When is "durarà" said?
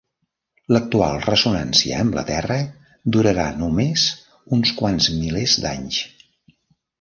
3.17-3.45